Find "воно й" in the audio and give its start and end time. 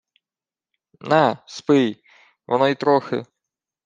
2.47-2.75